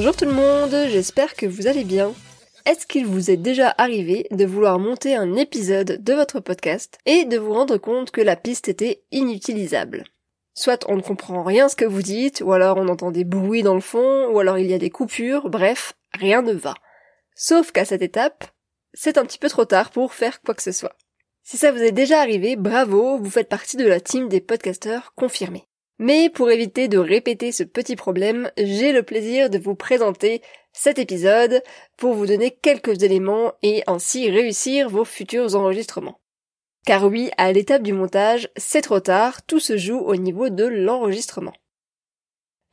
[0.00, 2.14] Bonjour tout le monde, j'espère que vous allez bien.
[2.64, 7.26] Est-ce qu'il vous est déjà arrivé de vouloir monter un épisode de votre podcast et
[7.26, 10.04] de vous rendre compte que la piste était inutilisable?
[10.54, 13.62] Soit on ne comprend rien ce que vous dites, ou alors on entend des bruits
[13.62, 16.72] dans le fond, ou alors il y a des coupures, bref, rien ne va.
[17.34, 18.46] Sauf qu'à cette étape,
[18.94, 20.96] c'est un petit peu trop tard pour faire quoi que ce soit.
[21.42, 25.12] Si ça vous est déjà arrivé, bravo, vous faites partie de la team des podcasteurs
[25.14, 25.68] confirmés.
[26.02, 30.40] Mais pour éviter de répéter ce petit problème, j'ai le plaisir de vous présenter
[30.72, 31.62] cet épisode
[31.98, 36.18] pour vous donner quelques éléments et ainsi réussir vos futurs enregistrements.
[36.86, 40.64] Car oui, à l'étape du montage, c'est trop tard, tout se joue au niveau de
[40.64, 41.52] l'enregistrement.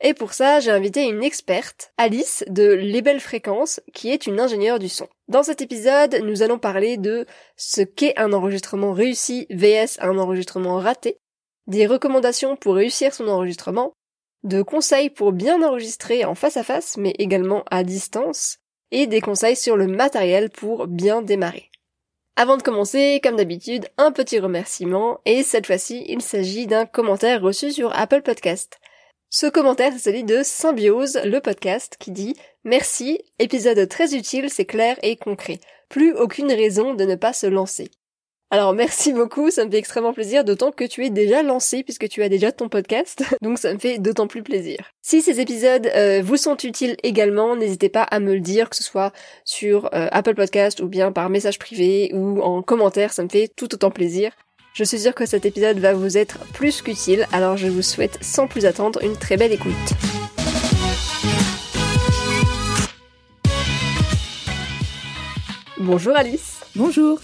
[0.00, 4.40] Et pour ça, j'ai invité une experte, Alice de Les Belles Fréquences, qui est une
[4.40, 5.06] ingénieure du son.
[5.28, 7.26] Dans cet épisode, nous allons parler de
[7.56, 11.18] ce qu'est un enregistrement réussi vs un enregistrement raté,
[11.68, 13.92] des recommandations pour réussir son enregistrement,
[14.42, 18.58] de conseils pour bien enregistrer en face à face mais également à distance,
[18.90, 21.70] et des conseils sur le matériel pour bien démarrer.
[22.36, 27.42] Avant de commencer, comme d'habitude, un petit remerciement, et cette fois-ci, il s'agit d'un commentaire
[27.42, 28.78] reçu sur Apple Podcast.
[29.28, 34.64] Ce commentaire, c'est celui de Symbiose, le podcast, qui dit Merci, épisode très utile, c'est
[34.64, 35.58] clair et concret.
[35.88, 37.90] Plus aucune raison de ne pas se lancer.
[38.50, 42.08] Alors merci beaucoup, ça me fait extrêmement plaisir, d'autant que tu es déjà lancé puisque
[42.08, 44.78] tu as déjà ton podcast, donc ça me fait d'autant plus plaisir.
[45.02, 48.76] Si ces épisodes euh, vous sont utiles également, n'hésitez pas à me le dire, que
[48.76, 49.12] ce soit
[49.44, 53.48] sur euh, Apple Podcast ou bien par message privé ou en commentaire, ça me fait
[53.54, 54.32] tout autant plaisir.
[54.72, 58.16] Je suis sûre que cet épisode va vous être plus qu'utile, alors je vous souhaite
[58.22, 59.74] sans plus attendre une très belle écoute.
[65.76, 66.60] Bonjour Alice.
[66.74, 67.20] Bonjour.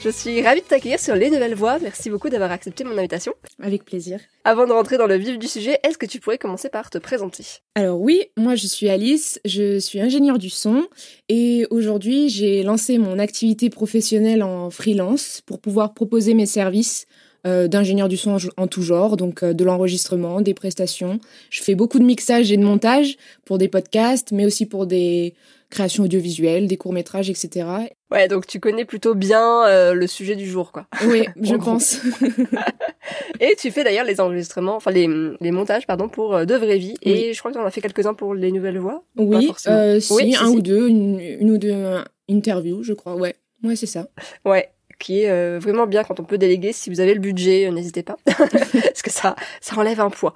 [0.00, 1.78] Je suis ravie de t'accueillir sur Les Nouvelles Voix.
[1.80, 3.34] Merci beaucoup d'avoir accepté mon invitation.
[3.62, 4.20] Avec plaisir.
[4.44, 6.98] Avant de rentrer dans le vif du sujet, est-ce que tu pourrais commencer par te
[6.98, 7.44] présenter?
[7.74, 10.86] Alors oui, moi je suis Alice, je suis ingénieure du son
[11.28, 17.06] et aujourd'hui j'ai lancé mon activité professionnelle en freelance pour pouvoir proposer mes services
[17.46, 21.20] euh, d'ingénieur du son en, tout genre, donc euh, de l'enregistrement, des prestations.
[21.48, 23.16] Je fais beaucoup de mixage et de montage
[23.46, 25.32] pour des podcasts, mais aussi pour des
[25.70, 27.66] création audiovisuelle, des courts-métrages, etc.
[28.10, 30.86] Ouais, donc tu connais plutôt bien euh, le sujet du jour, quoi.
[31.06, 32.00] Oui, je pense.
[33.40, 35.08] et tu fais d'ailleurs les enregistrements, enfin les,
[35.40, 36.94] les montages, pardon, pour euh, De Vraie Vie.
[37.02, 39.04] Et je crois que tu en as fait quelques-uns pour Les Nouvelles Voix.
[39.16, 43.36] Oui, euh, si, un ou deux, une, une ou deux interviews, je crois, ouais.
[43.62, 44.08] Ouais, c'est ça.
[44.44, 46.72] Ouais, qui est euh, vraiment bien quand on peut déléguer.
[46.72, 50.34] Si vous avez le budget, euh, n'hésitez pas, parce que ça, ça enlève un poids.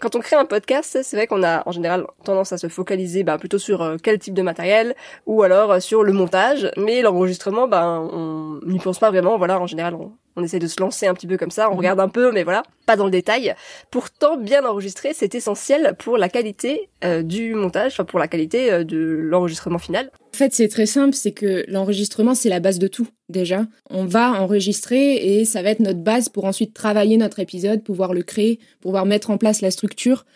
[0.00, 3.22] Quand on crée un podcast, c'est vrai qu'on a en général tendance à se focaliser
[3.22, 4.96] bah, plutôt sur euh, quel type de matériel,
[5.26, 9.36] ou alors sur le montage, mais l'enregistrement, ben on n'y pense pas vraiment.
[9.36, 11.72] Voilà, en général, on, on essaie de se lancer un petit peu comme ça, on
[11.72, 11.78] mhm.
[11.78, 13.54] regarde un peu, mais voilà, pas dans le détail.
[13.90, 18.72] Pourtant, bien enregistrer, c'est essentiel pour la qualité euh, du montage, enfin pour la qualité
[18.72, 20.10] euh, de l'enregistrement final.
[20.34, 23.66] En fait, c'est très simple, c'est que l'enregistrement, c'est la base de tout, déjà.
[23.88, 28.12] On va enregistrer et ça va être notre base pour ensuite travailler notre épisode, pouvoir
[28.12, 30.26] le créer, pouvoir mettre en place la structure.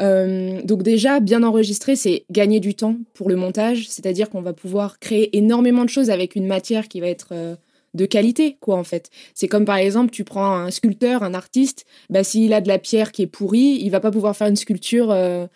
[0.00, 4.52] Euh, donc déjà, bien enregistrer, c'est gagner du temps pour le montage, c'est-à-dire qu'on va
[4.52, 7.56] pouvoir créer énormément de choses avec une matière qui va être
[7.94, 9.10] de qualité, quoi, en fait.
[9.34, 12.78] C'est comme par exemple, tu prends un sculpteur, un artiste, bah, s'il a de la
[12.78, 15.46] pierre qui est pourrie, il va pas pouvoir faire une sculpture, euh,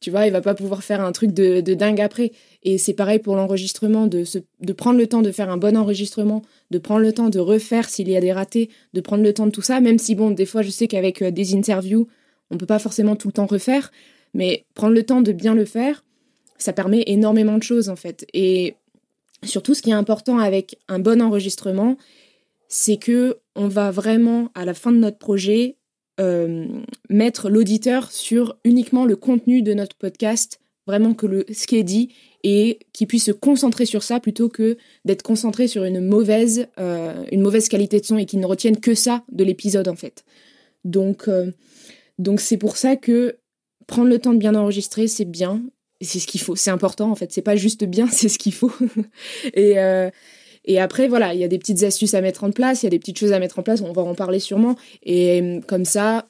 [0.00, 2.32] tu vois, il va pas pouvoir faire un truc de, dingue après.
[2.62, 4.24] Et c'est pareil pour l'enregistrement, de,
[4.60, 7.88] de prendre le temps de faire un bon enregistrement, de prendre le temps de refaire
[7.88, 10.30] s'il y a des ratés, de prendre le temps de tout ça, même si, bon,
[10.30, 12.08] des fois, je sais qu'avec euh, des interviews,
[12.50, 13.90] on peut pas forcément tout le temps refaire,
[14.34, 16.04] mais prendre le temps de bien le faire,
[16.58, 18.26] ça permet énormément de choses, en fait.
[18.32, 18.76] Et
[19.44, 21.96] Surtout, ce qui est important avec un bon enregistrement,
[22.68, 25.76] c'est que on va vraiment, à la fin de notre projet,
[26.20, 26.66] euh,
[27.10, 31.84] mettre l'auditeur sur uniquement le contenu de notre podcast vraiment que le, ce qui est
[31.84, 36.68] dit et qu'il puisse se concentrer sur ça plutôt que d'être concentré sur une mauvaise,
[36.78, 39.96] euh, une mauvaise qualité de son et qu'il ne retienne que ça de l'épisode en
[39.96, 40.24] fait.
[40.84, 41.50] Donc, euh,
[42.18, 43.38] donc c'est pour ça que
[43.86, 45.62] prendre le temps de bien enregistrer, c'est bien.
[46.00, 47.32] C'est ce qu'il faut, c'est important en fait.
[47.32, 48.72] C'est pas juste bien, c'est ce qu'il faut.
[50.66, 52.88] Et après, voilà, il y a des petites astuces à mettre en place, il y
[52.88, 54.74] a des petites choses à mettre en place, on va en parler sûrement.
[55.04, 56.26] Et comme ça,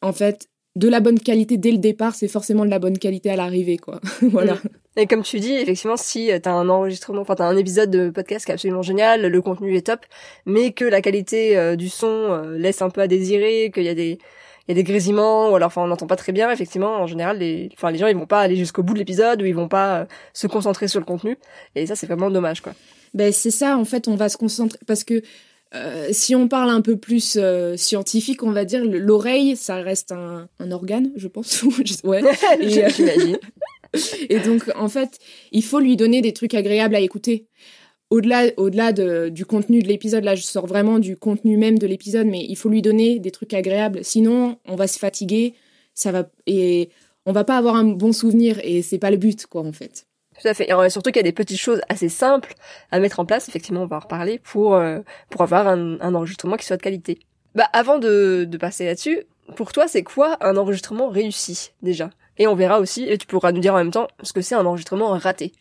[0.00, 3.30] en fait, de la bonne qualité dès le départ, c'est forcément de la bonne qualité
[3.30, 4.00] à l'arrivée, quoi.
[4.22, 4.54] voilà.
[4.54, 4.68] Mm.
[4.96, 8.44] Et comme tu dis, effectivement, si t'as un enregistrement, enfin t'as un épisode de podcast
[8.44, 10.00] qui est absolument génial, le contenu est top,
[10.46, 13.88] mais que la qualité euh, du son euh, laisse un peu à désirer, qu'il y
[13.88, 14.18] a des
[14.66, 17.06] il y a des grésillements ou alors enfin on n'entend pas très bien effectivement en
[17.06, 19.54] général les enfin les gens ils vont pas aller jusqu'au bout de l'épisode ou ils
[19.54, 21.36] vont pas euh, se concentrer sur le contenu
[21.74, 22.72] et ça c'est vraiment dommage quoi.
[23.14, 25.22] Ben c'est ça en fait on va se concentrer parce que
[25.74, 30.12] euh, si on parle un peu plus euh, scientifique, on va dire l'oreille, ça reste
[30.12, 31.62] un, un, organe, je pense.
[32.04, 32.22] ouais.
[32.60, 33.38] Et, J'imagine.
[34.28, 35.18] et donc, en fait,
[35.50, 37.46] il faut lui donner des trucs agréables à écouter.
[38.10, 41.86] Au-delà, au-delà de, du contenu de l'épisode, là, je sors vraiment du contenu même de
[41.86, 44.04] l'épisode, mais il faut lui donner des trucs agréables.
[44.04, 45.54] Sinon, on va se fatiguer,
[45.94, 46.90] ça va et
[47.26, 50.06] on va pas avoir un bon souvenir et c'est pas le but, quoi, en fait.
[50.40, 50.68] Tout à fait.
[50.68, 52.54] Et surtout qu'il y a des petites choses assez simples
[52.90, 55.00] à mettre en place, effectivement, on va en reparler, pour, euh,
[55.30, 57.18] pour avoir un, un, enregistrement qui soit de qualité.
[57.54, 59.24] Bah, avant de, de passer là-dessus,
[59.56, 62.10] pour toi, c'est quoi un enregistrement réussi, déjà?
[62.38, 64.54] Et on verra aussi, et tu pourras nous dire en même temps ce que c'est
[64.54, 65.52] un enregistrement raté.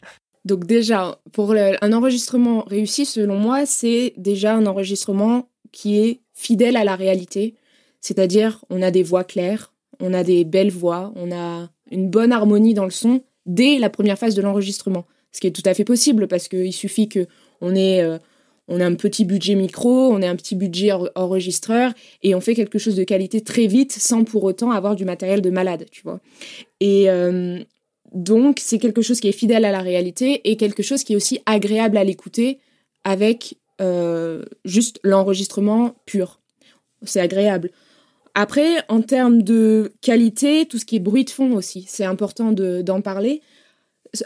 [0.46, 6.76] Donc déjà, pour un enregistrement réussi, selon moi, c'est déjà un enregistrement qui est fidèle
[6.76, 7.56] à la réalité.
[8.02, 12.34] C'est-à-dire, on a des voix claires, on a des belles voix, on a une bonne
[12.34, 15.06] harmonie dans le son, dès la première phase de l'enregistrement.
[15.32, 17.28] Ce qui est tout à fait possible parce qu'il suffit que
[17.62, 18.18] on ait, euh,
[18.68, 22.56] on a un petit budget micro, on ait un petit budget enregistreur et on fait
[22.56, 26.04] quelque chose de qualité très vite sans pour autant avoir du matériel de malade, tu
[26.04, 26.20] vois.
[26.80, 27.60] Et euh,
[28.14, 31.16] donc c'est quelque chose qui est fidèle à la réalité et quelque chose qui est
[31.16, 32.60] aussi agréable à l'écouter
[33.04, 36.40] avec euh, juste l'enregistrement pur.
[37.04, 37.72] C'est agréable.
[38.36, 42.52] Après, en termes de qualité, tout ce qui est bruit de fond aussi, c'est important
[42.52, 43.42] d'en parler.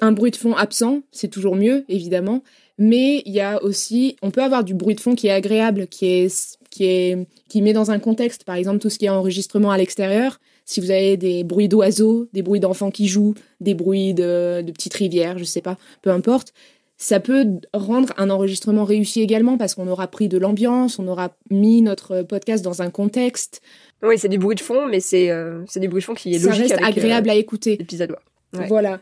[0.01, 2.43] Un bruit de fond absent, c'est toujours mieux, évidemment.
[2.77, 5.87] Mais il y a aussi, on peut avoir du bruit de fond qui est agréable,
[5.87, 8.43] qui est, qui est, qui met dans un contexte.
[8.43, 10.39] Par exemple, tout ce qui est enregistrement à l'extérieur.
[10.65, 14.71] Si vous avez des bruits d'oiseaux, des bruits d'enfants qui jouent, des bruits de, de
[14.71, 16.53] petites rivières, je sais pas, peu importe
[16.97, 21.35] ça peut rendre un enregistrement réussi également parce qu'on aura pris de l'ambiance, on aura
[21.51, 23.61] mis notre podcast dans un contexte.
[24.01, 26.33] Oui, c'est du bruit de fond, mais c'est euh, c'est du bruit de fond qui
[26.33, 26.69] est logique.
[26.69, 27.77] Ça reste agréable euh, à écouter.
[27.77, 28.15] L'épisode,
[28.53, 28.67] ouais.
[28.67, 28.99] Voilà,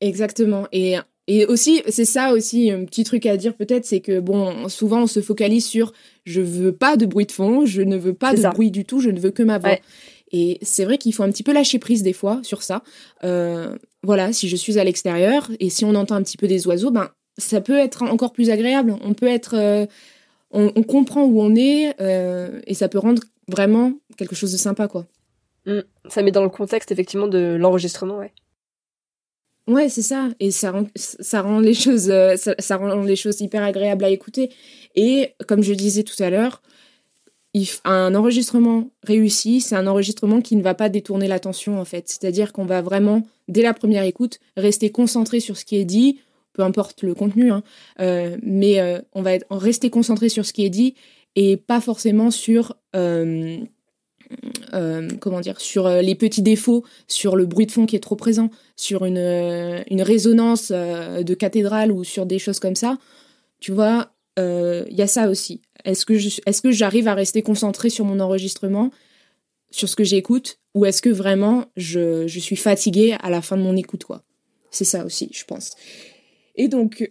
[0.00, 0.66] exactement.
[0.72, 0.96] Et
[1.26, 5.02] et aussi, c'est ça aussi un petit truc à dire peut-être, c'est que bon, souvent
[5.02, 5.92] on se focalise sur
[6.24, 9.00] je veux pas de bruit de fond, je ne veux pas de bruit du tout,
[9.00, 9.76] je ne veux que ma voix.
[10.32, 12.82] Et c'est vrai qu'il faut un petit peu lâcher prise des fois sur ça.
[13.24, 16.66] Euh, voilà, si je suis à l'extérieur et si on entend un petit peu des
[16.66, 18.96] oiseaux, ben ça peut être encore plus agréable.
[19.02, 19.86] On peut être, euh,
[20.50, 24.88] on, comprend où on est euh, et ça peut rendre vraiment quelque chose de sympa,
[24.88, 25.06] quoi.
[25.66, 25.80] Mm.
[26.08, 28.32] Ça met dans le contexte effectivement de l'enregistrement, ouais.
[29.68, 30.28] Ouais, c'est ça.
[30.40, 34.10] Et ça rend, ça rend les choses, euh, ça, rend les choses hyper agréables à
[34.10, 34.50] écouter.
[34.94, 36.62] Et comme je disais tout à l'heure,
[37.84, 42.08] un enregistrement réussi, c'est un enregistrement qui ne va pas détourner l'attention en fait.
[42.08, 46.20] C'est-à-dire qu'on va vraiment, dès la première écoute, rester concentré sur ce qui est dit,
[46.58, 47.62] peu importe le contenu, hein,
[48.00, 50.96] euh, mais euh, on va rester concentré sur ce qui est dit
[51.36, 53.58] et pas forcément sur euh,
[55.20, 58.50] comment dire sur les petits défauts, sur le bruit de fond qui est trop présent,
[58.74, 59.18] sur une,
[60.02, 62.98] résonance de cathédrale ou sur des choses comme ça.
[63.60, 65.62] Tu vois, il y a ça aussi.
[65.84, 68.90] Est-ce que que j'arrive à rester concentré sur mon enregistrement,
[69.70, 73.62] sur ce que j'écoute, ou est-ce que vraiment je, suis fatiguée à la fin de
[73.62, 74.04] mon écoute
[74.72, 75.72] C'est ça aussi, je pense.
[76.58, 77.10] Et donc,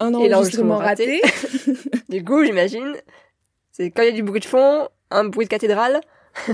[0.00, 1.22] un enregistrement raté.
[2.08, 2.94] du coup, j'imagine,
[3.72, 6.00] c'est quand il y a du bruit de fond, un bruit de cathédrale.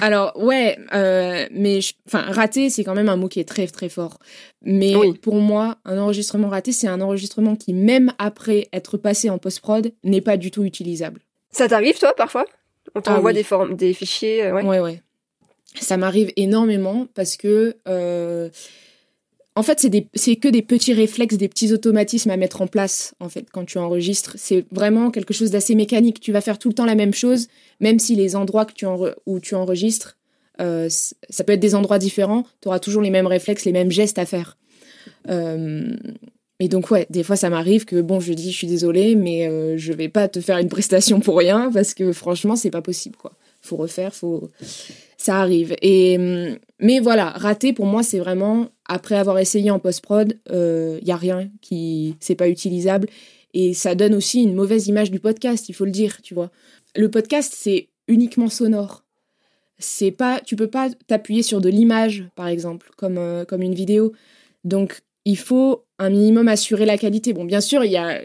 [0.00, 3.88] Alors ouais, euh, mais enfin raté, c'est quand même un mot qui est très très
[3.88, 4.18] fort.
[4.62, 9.38] Mais pour moi, un enregistrement raté, c'est un enregistrement qui même après être passé en
[9.38, 11.20] post prod n'est pas du tout utilisable.
[11.50, 12.46] Ça t'arrive toi parfois?
[12.94, 14.44] On t'envoie ah des formes, des fichiers.
[14.44, 14.62] Euh, ouais.
[14.62, 15.02] ouais ouais.
[15.80, 18.48] Ça m'arrive énormément parce que euh,
[19.56, 23.28] en fait, c'est que des petits réflexes, des petits automatismes à mettre en place, en
[23.28, 24.34] fait, quand tu enregistres.
[24.36, 26.18] C'est vraiment quelque chose d'assez mécanique.
[26.18, 27.46] Tu vas faire tout le temps la même chose,
[27.78, 28.66] même si les endroits
[29.26, 30.18] où tu enregistres,
[30.60, 33.92] euh, ça peut être des endroits différents, tu auras toujours les mêmes réflexes, les mêmes
[33.92, 34.56] gestes à faire.
[35.28, 35.96] Euh,
[36.58, 39.48] et donc, ouais, des fois, ça m'arrive que, bon, je dis, je suis désolée, mais
[39.48, 42.82] euh, je vais pas te faire une prestation pour rien, parce que franchement, c'est pas
[42.82, 43.32] possible, quoi.
[43.60, 44.50] Faut refaire, faut.
[45.16, 45.74] Ça arrive.
[45.80, 46.18] Et,
[46.80, 51.10] mais voilà, rater, pour moi, c'est vraiment après avoir essayé en post-prod, il euh, y
[51.10, 53.08] a rien qui c'est pas utilisable
[53.52, 56.50] et ça donne aussi une mauvaise image du podcast, il faut le dire, tu vois.
[56.96, 59.04] Le podcast c'est uniquement sonore.
[59.78, 63.74] C'est pas tu peux pas t'appuyer sur de l'image par exemple comme euh, comme une
[63.74, 64.12] vidéo.
[64.64, 67.32] Donc il faut un minimum assurer la qualité.
[67.32, 68.20] Bon, bien sûr, il y a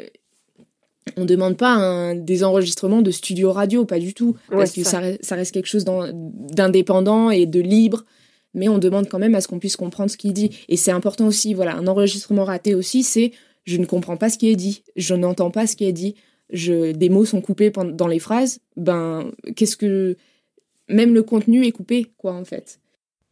[1.17, 4.99] on demande pas un, des enregistrements de studio radio, pas du tout, parce que ça.
[4.99, 8.05] reste quelque chose d'indépendant et de libre
[8.53, 10.65] mais on demande quand même à ce qu'on puisse comprendre ce qu'il dit.
[10.70, 13.32] Et c'est important aussi, voilà, un enregistrement raté aussi, c'est
[13.65, 16.15] je ne comprends pas ce qui est dit, je n'entends pas ce qui est dit,
[16.50, 20.15] je, des mots sont coupés dans les phrases, ben, qu'est-ce que.
[20.88, 22.79] Même le contenu est coupé, quoi, en fait.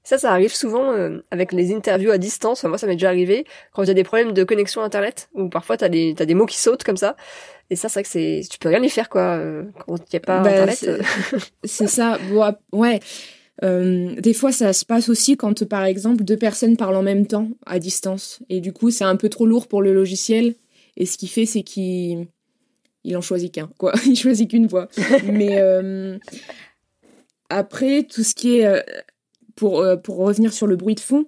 [0.04, 2.64] Ça, ça arrive souvent euh, avec les interviews à distance.
[2.64, 5.50] moi, ça m'est déjà arrivé quand il y a des problèmes de connexion Internet, ou
[5.50, 7.16] parfois t'as des, des mots qui sautent comme ça.
[7.72, 10.14] Et ça, c'est vrai que c'est, tu peux rien y faire, quoi, euh, quand il
[10.14, 11.04] n'y a pas ben, Internet.
[11.64, 12.20] C'est ça.
[12.72, 13.00] ouais.
[13.64, 17.26] Euh, des fois, ça se passe aussi quand, par exemple, deux personnes parlent en même
[17.26, 18.40] temps à distance.
[18.50, 20.56] Et du coup, c'est un peu trop lourd pour le logiciel.
[20.96, 22.28] Et ce qu'il fait, c'est qu'il
[23.04, 23.94] il en choisit qu'un, quoi.
[24.06, 24.90] il choisit qu'une voix.
[25.26, 26.18] Mais euh,
[27.50, 28.82] après, tout ce qui est euh,
[29.56, 31.26] pour pour revenir sur le bruit de fond,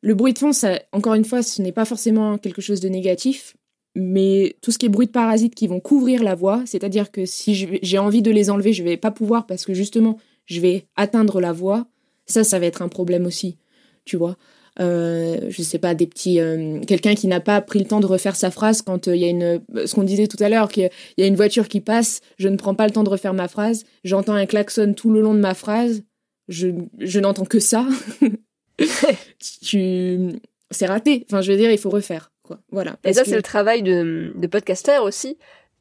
[0.00, 2.88] le bruit de fond, ça, encore une fois, ce n'est pas forcément quelque chose de
[2.88, 3.56] négatif.
[3.94, 7.26] Mais tout ce qui est bruit de parasites qui vont couvrir la voix, c'est-à-dire que
[7.26, 10.86] si j'ai envie de les enlever, je vais pas pouvoir parce que justement je vais
[10.96, 11.86] atteindre la voix,
[12.26, 13.58] ça, ça va être un problème aussi,
[14.04, 14.36] tu vois.
[14.80, 18.06] Euh, je sais pas, des petits, euh, quelqu'un qui n'a pas pris le temps de
[18.06, 20.68] refaire sa phrase quand euh, il y a une, ce qu'on disait tout à l'heure,
[20.68, 23.34] qu'il y a une voiture qui passe, je ne prends pas le temps de refaire
[23.34, 26.02] ma phrase, j'entends un klaxon tout le long de ma phrase,
[26.46, 27.86] je, je n'entends que ça.
[29.62, 30.30] tu,
[30.70, 31.26] c'est raté.
[31.28, 32.60] Enfin, je veux dire, il faut refaire, quoi.
[32.70, 32.98] Voilà.
[33.04, 35.38] Et ça, c'est le travail de, de podcaster aussi,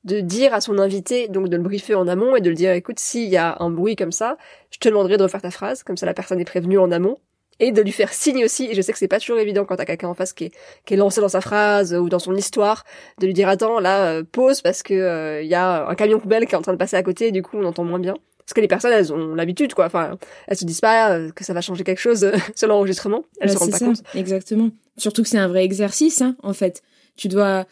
[0.08, 2.72] de dire à son invité, donc de le briefer en amont et de le dire,
[2.72, 4.38] écoute, s'il y a un bruit comme ça,
[4.72, 7.18] je te demanderai de refaire ta phrase, comme ça la personne est prévenue en amont,
[7.60, 9.76] et de lui faire signe aussi, et je sais que c'est pas toujours évident quand
[9.76, 10.52] t'as quelqu'un en face qui est,
[10.86, 12.86] qui est lancé dans sa phrase ou dans son histoire,
[13.20, 16.20] de lui dire, attends, là, euh, pause, parce que il euh, y a un camion
[16.20, 18.00] poubelle qui est en train de passer à côté, et du coup on entend moins
[18.00, 18.16] bien.
[18.40, 19.88] Parce que les personnes, elles ont l'habitude, quoi.
[19.88, 23.26] Enfin, elles se disent pas euh, que ça va changer quelque chose sur l'enregistrement.
[23.42, 24.04] Elles se rendent pas compte.
[24.16, 24.70] Exactement.
[24.96, 26.82] Surtout que c'est un vrai exercice, hein, en fait.
[27.18, 27.66] Tu dois,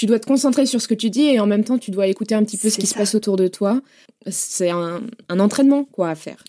[0.00, 2.06] tu dois te concentrer sur ce que tu dis et en même temps tu dois
[2.06, 3.82] écouter un petit peu ce qui se passe autour de toi.
[4.30, 6.42] C'est un, entraînement quoi à faire.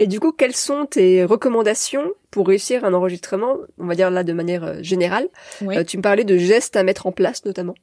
[0.00, 4.24] Et du coup, quelles sont tes recommandations pour réussir un enregistrement, on va dire là
[4.24, 5.28] de manière euh, générale?
[5.62, 7.76] Euh, Tu me parlais de gestes à mettre en place notamment,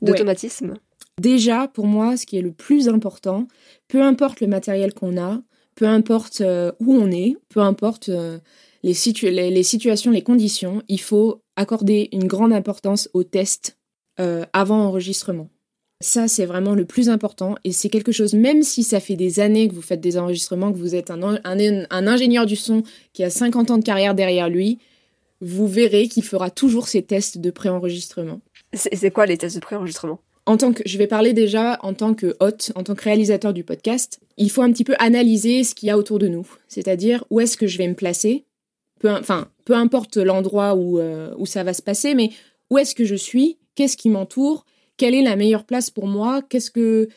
[0.00, 0.72] d'automatisme.
[1.20, 3.48] Déjà, pour moi, ce qui est le plus important,
[3.88, 5.42] peu importe le matériel qu'on a,
[5.74, 8.94] peu importe euh, où on est, peu importe les,
[9.50, 13.76] les, situations, les conditions, il faut accorder une grande importance aux tests
[14.20, 15.48] euh, avant enregistrement.
[16.02, 19.38] Ça, c'est vraiment le plus important et c'est quelque chose, même si ça fait des
[19.38, 23.22] années que vous faites des enregistrements, que vous êtes un, un, ingénieur du son qui
[23.22, 24.78] a 50 ans de carrière derrière lui,
[25.40, 28.40] vous verrez qu'il fera toujours ses tests de pré-enregistrement.
[28.74, 30.18] C'est quoi les tests de pré-enregistrement?
[30.44, 33.52] En tant que, je vais parler déjà en tant que hôte, en tant que réalisateur
[33.52, 36.48] du podcast, il faut un petit peu analyser ce qu'il y a autour de nous.
[36.66, 38.44] C'est-à-dire où est-ce que je vais me placer,
[38.98, 42.30] peu, enfin, peu importe l'endroit où, euh, où ça va se passer, mais
[42.70, 44.64] où est-ce que je suis, qu'est-ce qui m'entoure,
[44.96, 47.08] quelle est la meilleure place pour moi, qu'est-ce que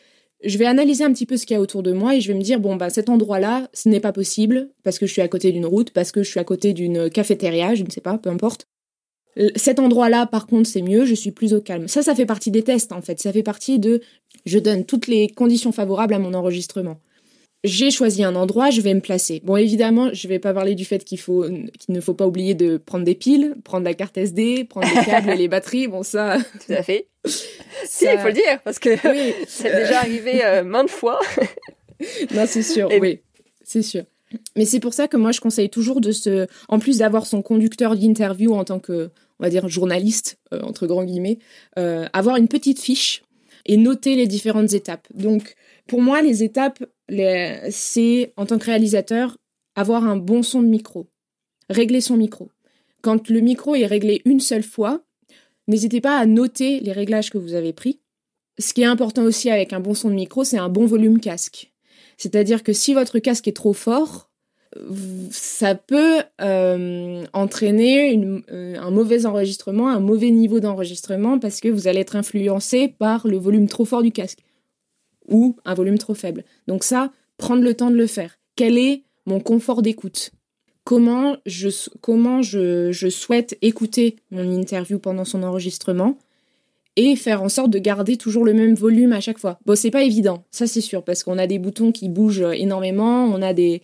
[0.44, 2.28] je vais analyser un petit peu ce qu'il y a autour de moi et je
[2.28, 5.22] vais me dire bon bah cet endroit-là, ce n'est pas possible parce que je suis
[5.22, 8.00] à côté d'une route, parce que je suis à côté d'une cafétéria, je ne sais
[8.00, 8.68] pas, peu importe.
[9.54, 11.88] Cet endroit-là, par contre, c'est mieux, je suis plus au calme.
[11.88, 13.20] Ça, ça fait partie des tests, en fait.
[13.20, 14.00] Ça fait partie de...
[14.46, 17.00] Je donne toutes les conditions favorables à mon enregistrement
[17.66, 19.40] j'ai choisi un endroit, je vais me placer.
[19.44, 22.54] Bon, évidemment, je vais pas parler du fait qu'il faut, qu'il ne faut pas oublier
[22.54, 25.88] de prendre des piles, prendre la carte SD, prendre les câbles et les batteries.
[25.88, 26.38] Bon, ça.
[26.66, 27.08] Tout à fait.
[27.84, 29.32] Si, il faut le dire, parce que oui.
[29.48, 31.20] c'est déjà arrivé euh, maintes fois.
[32.34, 33.20] non, c'est sûr, oui,
[33.62, 34.04] c'est sûr.
[34.56, 37.42] Mais c'est pour ça que moi, je conseille toujours de se, en plus d'avoir son
[37.42, 41.38] conducteur d'interview en tant que, on va dire, journaliste, euh, entre grands guillemets,
[41.78, 43.22] euh, avoir une petite fiche
[43.66, 45.06] et noter les différentes étapes.
[45.14, 45.54] Donc,
[45.86, 49.36] pour moi, les étapes, c'est en tant que réalisateur,
[49.74, 51.08] avoir un bon son de micro,
[51.70, 52.50] régler son micro.
[53.02, 55.02] Quand le micro est réglé une seule fois,
[55.68, 58.00] n'hésitez pas à noter les réglages que vous avez pris.
[58.58, 61.20] Ce qui est important aussi avec un bon son de micro, c'est un bon volume
[61.20, 61.72] casque.
[62.16, 64.30] C'est-à-dire que si votre casque est trop fort,
[65.30, 68.18] ça peut euh, entraîner
[68.50, 73.26] euh, un mauvais enregistrement, un mauvais niveau d'enregistrement parce que vous allez être influencé par
[73.26, 74.40] le volume trop fort du casque
[75.28, 76.44] ou un volume trop faible.
[76.66, 78.38] Donc ça, prendre le temps de le faire.
[78.56, 80.30] Quel est mon confort d'écoute?
[80.84, 81.68] Comment, je,
[82.00, 86.16] comment je, je, souhaite écouter mon interview pendant son enregistrement
[86.94, 89.58] et faire en sorte de garder toujours le même volume à chaque fois?
[89.66, 93.24] Bon, c'est pas évident, ça c'est sûr, parce qu'on a des boutons qui bougent énormément,
[93.24, 93.82] on a des...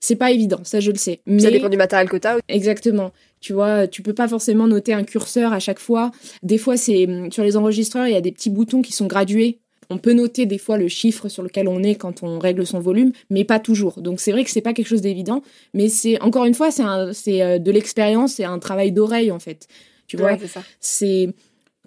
[0.00, 1.20] C'est pas évident, ça je le sais.
[1.24, 1.38] Mais...
[1.38, 2.38] Ça dépend du matériel que tu as.
[2.48, 3.12] Exactement.
[3.40, 6.10] Tu vois, tu peux pas forcément noter un curseur à chaque fois.
[6.42, 9.60] Des fois, c'est sur les enregistreurs, il y a des petits boutons qui sont gradués.
[9.90, 12.80] On peut noter des fois le chiffre sur lequel on est quand on règle son
[12.80, 14.00] volume, mais pas toujours.
[14.00, 17.42] Donc c'est vrai que c'est pas quelque chose d'évident, mais c'est encore une fois, c'est
[17.42, 19.68] euh, de l'expérience, c'est un travail d'oreille en fait.
[20.06, 20.36] Tu vois,
[20.80, 21.28] c'est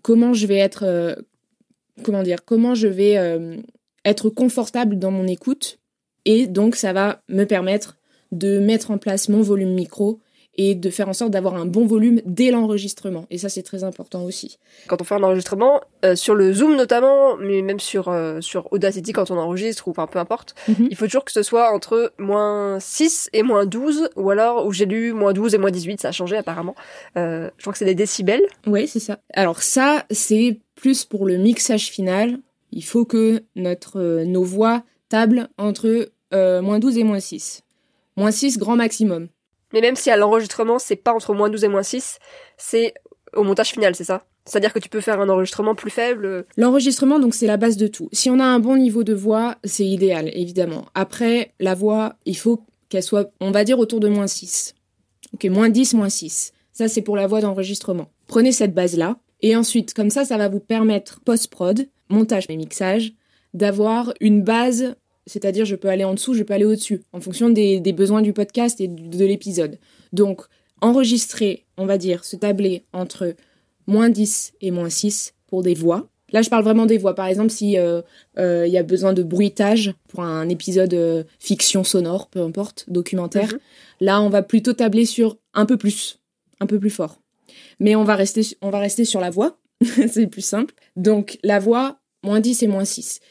[0.01, 1.15] comment je vais être, euh,
[2.03, 3.57] comment dire, comment je vais euh,
[4.05, 5.79] être confortable dans mon écoute,
[6.25, 7.97] et donc ça va me permettre
[8.31, 10.19] de mettre en place mon volume micro
[10.57, 13.27] et de faire en sorte d'avoir un bon volume dès l'enregistrement.
[13.29, 14.57] Et ça, c'est très important aussi.
[14.87, 18.71] Quand on fait un enregistrement, euh, sur le Zoom notamment, mais même sur, euh, sur
[18.73, 20.87] Audacity quand on enregistre, ou enfin peu importe, mhm.
[20.89, 24.73] il faut toujours que ce soit entre moins 6 et moins 12, ou alors où
[24.73, 26.75] j'ai lu moins 12 et moins 18, ça a changé apparemment.
[27.17, 28.43] Euh, je crois que c'est des décibels.
[28.65, 29.19] Oui, c'est ça.
[29.33, 32.39] Alors ça, c'est plus pour le mixage final.
[32.71, 37.61] Il faut que notre, nos voix tablent entre moins 12 et moins 6.
[38.17, 39.29] Moins 6, grand maximum.
[39.73, 42.19] Mais même si à l'enregistrement, c'est pas entre moins 12 et moins 6,
[42.57, 42.93] c'est
[43.35, 47.19] au montage final, c'est ça C'est-à-dire que tu peux faire un enregistrement plus faible L'enregistrement,
[47.19, 48.09] donc, c'est la base de tout.
[48.11, 50.85] Si on a un bon niveau de voix, c'est idéal, évidemment.
[50.95, 54.75] Après, la voix, il faut qu'elle soit, on va dire, autour de moins 6.
[55.33, 56.53] Ok, moins 10, moins 6.
[56.71, 58.09] Ça, c'est pour la voix d'enregistrement.
[58.27, 59.17] Prenez cette base-là.
[59.41, 63.13] Et ensuite, comme ça, ça va vous permettre, post-prod, montage et mixage,
[63.53, 64.95] d'avoir une base
[65.27, 68.33] c'est-à-dire, je peux aller en dessous, je peux aller au-dessus, en fonction des, besoins du
[68.33, 69.77] podcast et de l'épisode.
[70.13, 70.41] Donc,
[70.81, 73.35] enregistrer, on va dire, se tabler entre
[73.85, 76.07] moins 10 et moins 6 pour des voix.
[76.33, 77.15] Là, je parle vraiment des voix.
[77.15, 78.01] Par exemple, si euh,
[78.37, 82.85] euh, il y a besoin de bruitage pour un épisode euh, fiction sonore, peu importe,
[82.89, 83.59] documentaire, mhm.
[84.01, 86.19] là, on va plutôt tabler sur un peu plus,
[86.59, 87.21] un peu plus fort.
[87.79, 89.57] Mais on va rester, on va rester sur la voix,
[90.09, 90.73] c'est plus simple.
[90.95, 93.21] Donc, la voix, moins 10 et moins 6.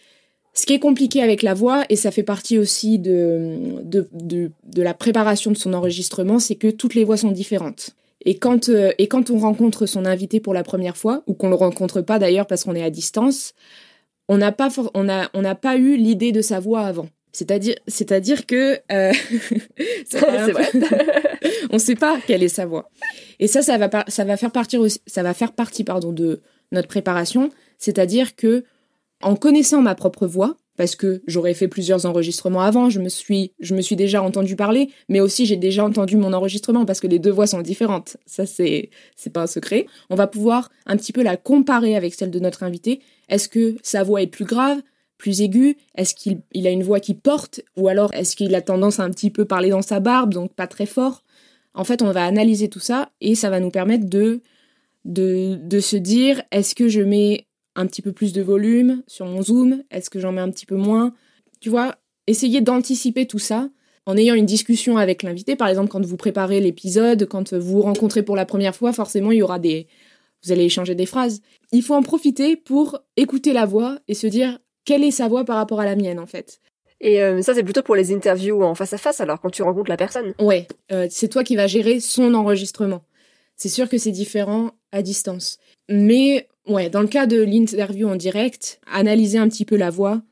[0.57, 4.09] Ce qui est compliqué avec la voix, et ça fait partie aussi de, de,
[4.65, 7.91] de, la préparation de son enregistrement, c'est que toutes les voix sont différentes.
[8.25, 11.51] Et quand, euh, et quand on rencontre son invité pour la première fois, ou qu'on
[11.51, 13.53] le rencontre pas d'ailleurs parce qu'on est à distance,
[14.29, 17.09] on n'a pas, on a, on n'a pas eu l'idée de sa voix avant.
[17.33, 19.12] C'est-à-dire, c'est-à-dire que euh,
[20.11, 20.71] vrai.
[21.71, 22.88] on ne sait pas quelle est sa voix.
[23.40, 26.40] Et ça, ça va, ça va faire partir, ça va faire partie, pardon, de
[26.73, 27.51] notre préparation.
[27.77, 28.64] C'est-à-dire que
[29.22, 33.52] en connaissant ma propre voix, parce que j'aurais fait plusieurs enregistrements avant, je me suis,
[33.96, 37.46] déjà entendu parler, mais aussi j'ai déjà entendu mon enregistrement parce que les deux voix
[37.46, 38.16] sont différentes.
[38.26, 39.87] Ça, c'est, c'est pas un secret.
[40.11, 43.00] On va pouvoir un petit peu la comparer avec celle de notre invité.
[43.29, 44.83] Est-ce que sa voix est plus grave,
[45.18, 45.76] plus aiguë?
[45.94, 47.61] Est-ce qu'il il a une voix qui porte?
[47.76, 50.55] Ou alors est-ce qu'il a tendance à un petit peu parler dans sa barbe, donc
[50.55, 51.22] pas très fort?
[51.74, 54.40] En fait, on va analyser tout ça et ça va nous permettre de,
[55.05, 57.46] de, de se dire, est-ce que je mets
[57.77, 60.67] un petit peu plus de volume sur mon zoom Est-ce que j'en mets un petit
[60.67, 61.15] peu moins?
[61.61, 63.69] Tu vois, essayer d'anticiper tout ça
[64.07, 65.57] en ayant une discussion avec l'invité.
[65.57, 69.33] Par exemple, quand vous préparez l'épisode, quand vous vous rencontrez pour la première fois, forcément,
[69.33, 69.87] il y aura des...
[70.45, 71.41] Vous allez échanger des phrases.
[71.73, 75.45] Il faut en profiter pour écouter la voix et se dire quelle est sa voix
[75.45, 76.61] par rapport à la mienne, en fait?
[77.01, 79.62] Et euh, ça, c'est plutôt pour les interviews en face à face, alors quand tu
[79.62, 80.35] rencontres la personne.
[80.41, 83.03] Ouais, euh, c'est toi qui vas gérer son enregistrement.
[83.57, 85.59] C'est sûr que c'est différent à distance.
[85.89, 90.22] Mais Ouais, dans le cas de l'interview en direct, analyser un petit peu la voix,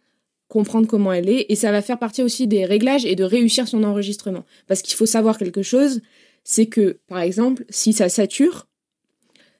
[0.48, 3.68] comprendre comment elle est, et ça va faire partie aussi des réglages et de réussir
[3.68, 4.44] son enregistrement.
[4.66, 6.00] Parce qu'il faut savoir quelque chose,
[6.42, 8.66] c'est que, par exemple, si ça sature,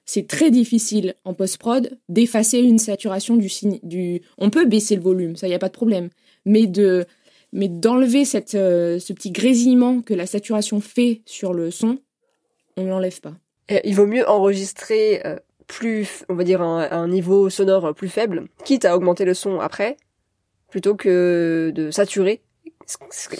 [0.05, 3.49] c'est très difficile en post-prod d'effacer une saturation du,
[3.83, 4.21] du...
[4.37, 6.09] On peut baisser le volume, ça, y a pas de problème.
[6.45, 7.05] Mais de
[7.55, 11.99] mais d'enlever cette, euh, ce petit grésillement que la saturation fait sur le son,
[12.75, 13.33] on ne l'enlève pas.
[13.85, 18.45] il vaut mieux enregistrer euh, plus, on va dire, un, un, niveau sonore plus faible,
[18.63, 19.97] quitte à augmenter le son après,
[20.69, 22.41] plutôt que de saturer,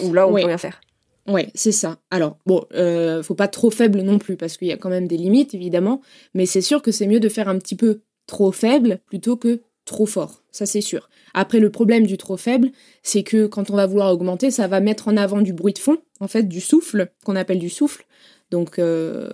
[0.02, 0.80] où là on peut rien faire.
[1.28, 1.98] Ouais, c'est ça.
[2.10, 5.08] Alors, bon, euh, faut pas trop faible non plus, parce qu'il y a quand même
[5.08, 6.00] des limites, évidemment,
[6.34, 9.60] mais c'est sûr que c'est mieux de faire un petit peu trop faible plutôt que
[9.84, 11.08] trop fort, ça c'est sûr.
[11.34, 12.70] Après, le problème du trop faible,
[13.02, 15.78] c'est que quand on va vouloir augmenter, ça va mettre en avant du bruit de
[15.78, 18.04] fond, en fait, du souffle, qu'on appelle du souffle.
[18.50, 19.28] Donc, euh,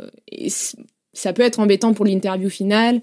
[1.13, 3.01] ça peut être embêtant pour l'interview finale.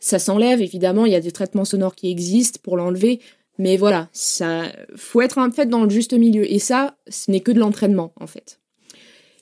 [0.00, 3.20] Ça s'enlève, évidemment, il y a des traitements sonores qui existent pour l'enlever.
[3.58, 4.64] Mais voilà, ça,
[4.96, 6.50] faut être en fait dans le juste milieu.
[6.50, 8.58] Et ça, ce n'est que de l'entraînement, en fait.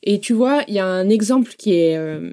[0.03, 2.33] Et tu vois, il y a un exemple qui est, euh,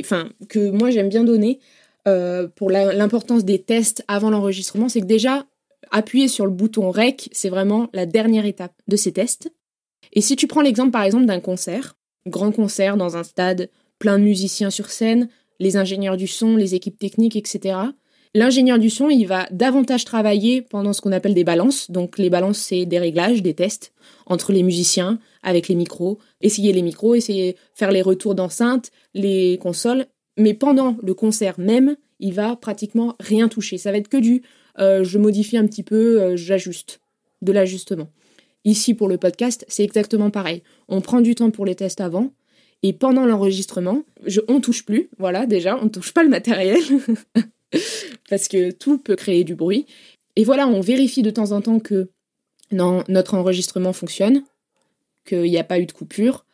[0.00, 1.60] enfin, que moi j'aime bien donner
[2.08, 5.46] euh, pour l'importance des tests avant l'enregistrement, c'est que déjà,
[5.90, 9.52] appuyer sur le bouton REC, c'est vraiment la dernière étape de ces tests.
[10.12, 13.70] Et si tu prends l'exemple par exemple d'un concert, grand concert dans un stade
[14.02, 15.28] plein de musiciens sur scène,
[15.60, 17.76] les ingénieurs du son, les équipes techniques, etc.
[18.34, 21.88] L'ingénieur du son, il va davantage travailler pendant ce qu'on appelle des balances.
[21.88, 23.92] Donc les balances, c'est des réglages, des tests
[24.26, 29.56] entre les musiciens, avec les micros, essayer les micros, essayer faire les retours d'enceinte, les
[29.58, 30.06] consoles.
[30.36, 33.78] Mais pendant le concert même, il va pratiquement rien toucher.
[33.78, 34.42] Ça va être que du
[34.80, 37.00] euh, je modifie un petit peu, euh, j'ajuste,
[37.40, 38.08] de l'ajustement.
[38.64, 40.64] Ici, pour le podcast, c'est exactement pareil.
[40.88, 42.32] On prend du temps pour les tests avant,
[42.82, 44.02] et pendant l'enregistrement,
[44.48, 46.78] on touche plus, voilà, déjà, on touche pas le matériel.
[48.28, 49.86] parce que tout peut créer du bruit.
[50.36, 52.08] Et voilà, on vérifie de temps en temps que
[52.70, 54.42] notre enregistrement fonctionne,
[55.26, 56.46] qu'il n'y a pas eu de coupure.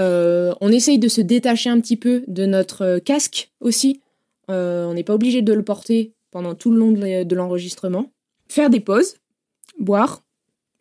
[0.00, 4.00] Euh, on essaye de se détacher un petit peu de notre casque aussi.
[4.50, 8.10] Euh, on n'est pas obligé de le porter pendant tout le long de l'enregistrement.
[8.48, 9.16] Faire des pauses,
[9.78, 10.23] boire.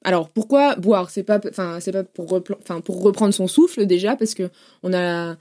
[0.04, 1.10] Alors pourquoi boire?
[1.10, 4.50] C'est pas, enfin c'est pas pour, pour reprendre son souffle déjà parce que
[4.84, 5.36] on a,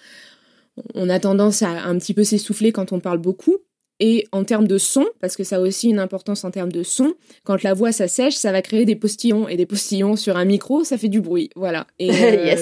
[0.94, 3.58] on a tendance à un petit peu s'essouffler quand on parle beaucoup.
[4.00, 6.82] Et en termes de son, parce que ça a aussi une importance en termes de
[6.82, 9.46] son, quand la voix s'assèche, ça va créer des postillons.
[9.46, 11.50] Et des postillons sur un micro, ça fait du bruit.
[11.54, 11.86] Voilà.
[12.00, 12.56] Et, euh,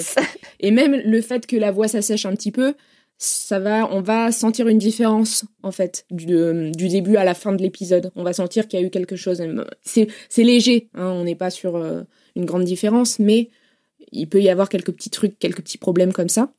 [0.59, 2.75] et même le fait que la voix s'assèche un petit peu,
[3.23, 7.53] ça va, on va sentir une différence, en fait, du, du début à la fin
[7.53, 8.11] de l'épisode.
[8.15, 9.43] On va sentir qu'il y a eu quelque chose.
[9.83, 10.07] C'est
[10.37, 12.01] léger, hein, on n'est pas sur euh,
[12.35, 13.51] une grande différence, mais
[14.11, 16.51] il peut y avoir quelques petits trucs, quelques petits problèmes comme ça.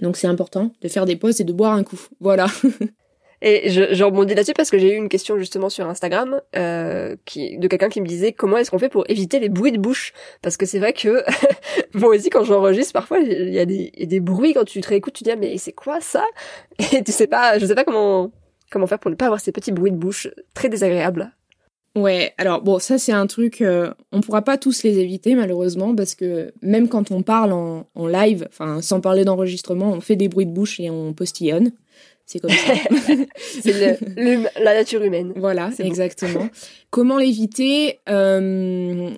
[0.00, 2.00] Donc c'est important de faire des pauses et de boire un coup.
[2.20, 2.46] Voilà.
[3.44, 7.16] Et je, je rebondis là-dessus parce que j'ai eu une question justement sur Instagram euh,
[7.24, 9.78] qui, de quelqu'un qui me disait comment est-ce qu'on fait pour éviter les bruits de
[9.78, 10.12] bouche?
[10.42, 11.24] Parce que c'est vrai que
[11.94, 15.14] moi aussi quand j'enregistre parfois il y, a des, des bruits quand tu te réécoutes
[15.14, 16.24] tu dis ah, mais c'est quoi ça?
[16.92, 18.30] Et tu sais pas, je sais pas comment
[18.70, 21.32] comment faire pour ne pas avoir ces petits bruits de bouche très désagréables.
[21.96, 25.94] Ouais, alors bon, ça c'est un truc, euh, on pourra pas tous les éviter malheureusement
[25.96, 30.16] parce que même quand on parle en, en live, enfin sans parler d'enregistrement, on fait
[30.16, 31.72] des bruits de bouche et on postillonne.
[32.26, 32.74] C'est comme ça.
[33.36, 33.98] c'est
[34.60, 35.32] la nature humaine.
[35.36, 36.48] Voilà, exactement.
[36.90, 39.10] Comment l'éviter euh,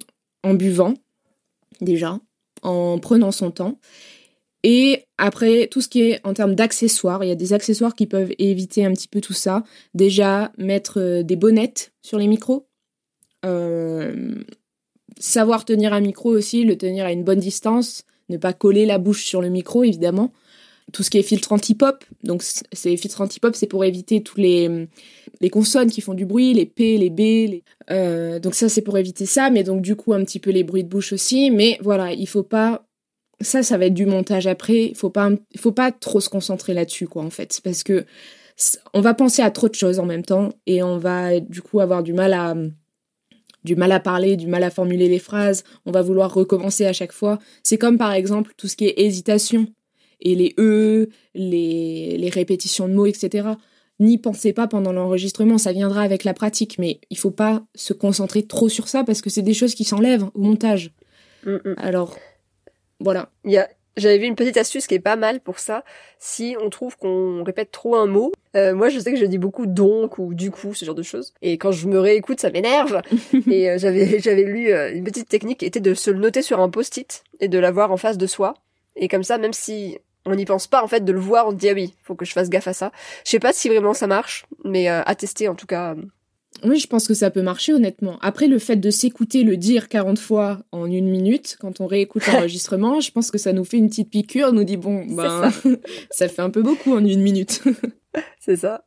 [0.42, 0.94] En buvant,
[1.80, 2.18] déjà,
[2.62, 3.78] en prenant son temps?
[4.66, 8.06] Et après, tout ce qui est en termes d'accessoires, il y a des accessoires qui
[8.06, 9.62] peuvent éviter un petit peu tout ça.
[9.92, 12.66] Déjà, mettre euh, des bonnettes sur les micros.
[13.44, 14.42] Euh,
[15.18, 18.96] savoir tenir un micro aussi, le tenir à une bonne distance, ne pas coller la
[18.96, 20.32] bouche sur le micro, évidemment
[20.92, 22.04] tout ce qui est filtre anti-pop.
[22.22, 24.88] Donc, ces filtres anti-pop, c'est pour éviter tous les,
[25.40, 27.62] les consonnes qui font du bruit, les P, les B.
[27.90, 29.50] Euh, donc, ça, c'est pour éviter ça.
[29.50, 31.50] Mais donc, du coup, un petit peu les bruits de bouche aussi.
[31.50, 32.86] Mais voilà, il faut pas.
[33.40, 34.86] Ça, ça va être du montage après.
[34.86, 37.60] Il faut pas, faut pas trop se concentrer là-dessus, quoi, en fait.
[37.64, 38.04] Parce que
[38.92, 41.80] on va penser à trop de choses en même temps et on va, du coup,
[41.80, 42.54] avoir du mal à
[43.64, 46.92] du mal à parler, du mal à formuler les phrases, on va vouloir recommencer à
[46.92, 47.38] chaque fois.
[47.62, 49.66] C'est comme par exemple tout ce qui est hésitation
[50.24, 53.48] et les E, les, les répétitions de mots, etc.
[54.00, 57.92] N'y pensez pas pendant l'enregistrement, ça viendra avec la pratique, mais il faut pas se
[57.92, 60.90] concentrer trop sur ça parce que c'est des choses qui s'enlèvent au montage.
[61.44, 61.74] Mm, mm.
[61.76, 62.16] Alors,
[62.98, 63.30] voilà.
[63.44, 65.84] Il y a, j'avais vu une petite astuce qui est pas mal pour ça.
[66.18, 69.38] Si on trouve qu'on répète trop un mot, euh, moi je sais que je dis
[69.38, 71.32] beaucoup donc ou du coup, ce genre de choses.
[71.42, 73.00] Et quand je me réécoute, ça m'énerve.
[73.50, 76.42] et euh, j'avais j'avais lu euh, une petite technique qui était de se le noter
[76.42, 78.54] sur un post-it et de l'avoir en face de soi.
[78.96, 81.50] Et comme ça, même si on n'y pense pas en fait de le voir, on
[81.50, 82.92] se dit ah oui, faut que je fasse gaffe à ça.
[83.24, 85.94] Je sais pas si vraiment ça marche, mais euh, à tester en tout cas.
[86.62, 88.18] Oui, je pense que ça peut marcher honnêtement.
[88.22, 92.26] Après, le fait de s'écouter le dire 40 fois en une minute, quand on réécoute
[92.32, 95.70] l'enregistrement, je pense que ça nous fait une petite piqûre, nous dit bon, ben, ça.
[96.10, 97.62] ça fait un peu beaucoup en une minute.
[98.40, 98.84] C'est ça.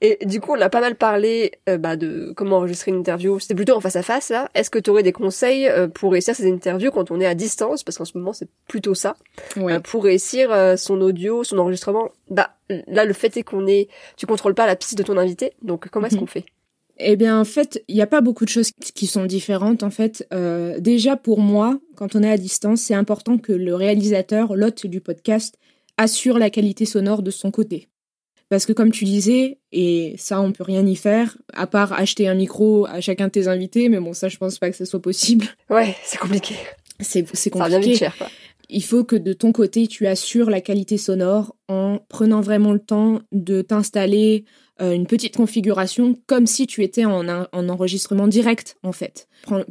[0.00, 3.38] Et du coup, on a pas mal parlé euh, bah, de comment enregistrer une interview.
[3.38, 4.50] C'était plutôt en face à face là.
[4.54, 7.34] Est-ce que tu aurais des conseils euh, pour réussir ces interviews quand on est à
[7.34, 7.82] distance?
[7.82, 9.16] Parce qu'en ce moment, c'est plutôt ça.
[9.56, 12.10] Euh, pour réussir son audio, son enregistrement.
[12.28, 12.50] Bah
[12.86, 15.52] là, le fait est qu'on est, tu contrôles pas la piste de ton invité.
[15.62, 16.20] Donc comment est-ce mhm.
[16.20, 16.44] qu'on fait?
[16.98, 19.82] Eh bien, en fait, il n'y a pas beaucoup de choses qui sont différentes.
[19.82, 20.28] En fait,
[20.78, 25.00] déjà pour moi, quand on est à distance, c'est important que le réalisateur, l'hôte du
[25.00, 25.56] podcast,
[25.96, 27.88] assure la qualité sonore de son côté.
[28.54, 32.28] Parce que comme tu disais, et ça on peut rien y faire, à part acheter
[32.28, 34.84] un micro à chacun de tes invités, mais bon ça je pense pas que ce
[34.84, 35.46] soit possible.
[35.70, 36.54] Ouais, c'est compliqué.
[37.00, 37.96] C'est compliqué.
[37.96, 38.28] cher quoi.
[38.68, 42.78] Il faut que de ton côté tu assures la qualité sonore en prenant vraiment le
[42.78, 44.44] temps de t'installer
[44.80, 49.26] euh, une petite configuration comme si tu étais en, en enregistrement direct en fait.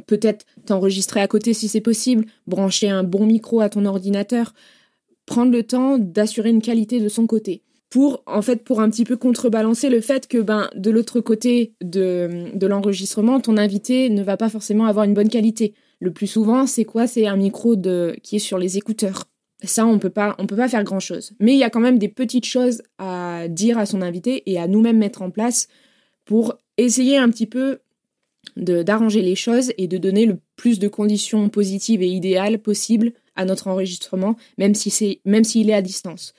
[0.06, 4.52] Peut-être t'enregistrer à côté si c'est possible, brancher un bon micro à ton ordinateur,
[5.24, 7.62] prendre le temps d'assurer une qualité de son côté
[7.94, 11.74] pour en fait pour un petit peu contrebalancer le fait que ben de l'autre côté
[11.80, 15.74] de, de l'enregistrement ton invité ne va pas forcément avoir une bonne qualité.
[16.00, 17.06] Le plus souvent c'est quoi?
[17.06, 19.26] C'est un micro de qui est sur les écouteurs.
[19.62, 21.78] Ça on peut pas on peut pas faire grand chose mais il y a quand
[21.78, 25.68] même des petites choses à dire à son invité et à nous-mêmes mettre en place
[26.24, 27.78] pour essayer un petit peu
[28.56, 33.44] d'arranger les choses et de donner le plus de conditions positives et idéales possibles à
[33.44, 36.34] notre enregistrement, même si c'est même s'il est à distance.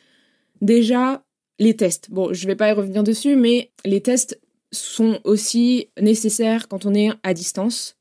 [0.62, 1.25] Déjà,
[1.60, 2.10] les tests.
[2.12, 4.40] Bon, je vais pas y revenir dessus, mais les tests
[4.72, 7.98] sont aussi nécessaires quand on est à distance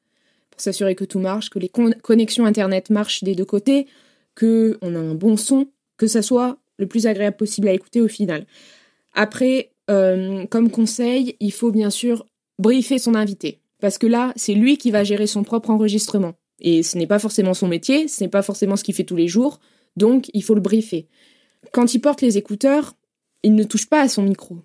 [0.51, 3.87] pour s'assurer que tout marche, que les connexions internet marchent des deux côtés,
[4.35, 8.01] que on a un bon son, que ça soit le plus agréable possible à écouter
[8.01, 8.47] au final.
[9.15, 12.27] Après, euh, comme conseil, il faut bien sûr
[12.59, 13.61] briefer son invité.
[13.81, 16.35] Parce que là, c'est lui qui va gérer son propre enregistrement.
[16.61, 19.17] Et ce n'est pas forcément son métier, ce n'est pas forcément ce qu'il fait tous
[19.17, 19.61] les jours,
[19.97, 21.09] donc il faut le briefer.
[21.73, 22.95] Quand il porte les écouteurs,
[23.45, 24.59] il ne touche pas à son micro.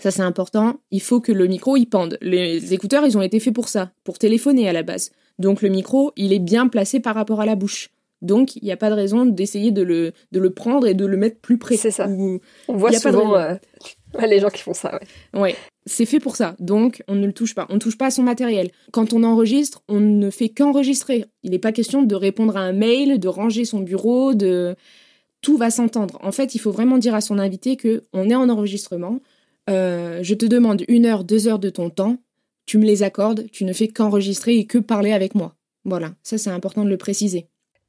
[0.00, 2.18] Ça c'est important, il faut que le micro y pende.
[2.20, 5.10] Les écouteurs, ils ont été faits pour ça, pour téléphoner à la base.
[5.38, 7.90] Donc le micro, il est bien placé par rapport à la bouche.
[8.20, 11.06] Donc, il n'y a pas de raison d'essayer de le, de le prendre et de
[11.06, 11.76] le mettre plus près.
[11.76, 12.08] C'est ça.
[12.08, 13.54] on voit souvent euh,
[14.26, 14.98] les gens qui font ça,
[15.32, 15.40] ouais.
[15.40, 16.56] Ouais, c'est fait pour ça.
[16.58, 17.66] Donc, on ne le touche pas.
[17.70, 18.70] On ne touche pas à son matériel.
[18.92, 21.26] Quand on enregistre, on ne fait qu'enregistrer.
[21.44, 24.74] Il n'est pas question de répondre à un mail, de ranger son bureau, de...
[25.40, 26.18] Tout va s'entendre.
[26.22, 29.20] En fait, il faut vraiment dire à son invité que on est en enregistrement.
[29.70, 32.16] Euh, je te demande une heure, deux heures de ton temps.
[32.66, 33.46] Tu me les accordes.
[33.50, 35.54] Tu ne fais qu'enregistrer et que parler avec moi.
[35.84, 37.46] Voilà, ça c'est important de le préciser.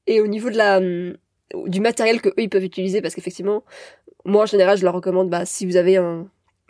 [0.08, 1.16] Et au niveau de la hum,
[1.66, 3.64] du matériel que eux ils peuvent utiliser, parce qu'effectivement,
[4.26, 6.30] moi en général je leur recommande, bah si vous avez un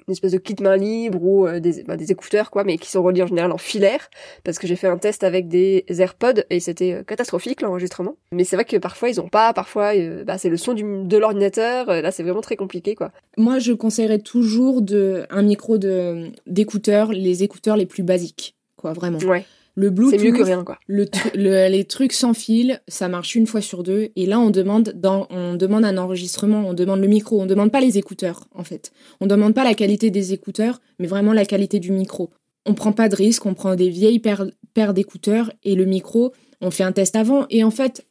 [0.10, 2.90] une espèce de kit main libre ou euh, des, bah, des écouteurs quoi, mais qui
[2.90, 4.10] sont reliés en général en filaire,
[4.44, 8.16] parce que j'ai fait un test avec des AirPods et c'était euh, catastrophique l'enregistrement.
[8.32, 10.84] Mais c'est vrai que parfois ils ont pas, parfois euh, bah, c'est le son du,
[10.84, 13.12] de l'ordinateur, là c'est vraiment très compliqué quoi.
[13.38, 18.94] Moi je conseillerais toujours de un micro de d'écouteurs, les écouteurs les plus basiques, quoi
[18.94, 19.20] vraiment.
[19.20, 19.46] Ouais.
[19.80, 20.78] Le Bluetooth, c'est mieux que rien, quoi.
[20.90, 24.10] Le, les trucs sans fil, ça marche une fois sur deux.
[24.18, 27.72] Et là, on demande, dans, on demande un enregistrement, on demande le micro, on demande
[27.72, 28.92] pas les écouteurs, en fait.
[29.22, 32.30] On demande pas la qualité des écouteurs, mais vraiment la qualité du micro.
[32.66, 36.34] On prend pas de risque, on prend des vieilles paires, paires d'écouteurs et le micro,
[36.60, 37.46] on fait un test avant.
[37.50, 38.06] Et en fait,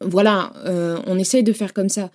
[0.00, 2.10] voilà, euh, on essaye de faire comme ça.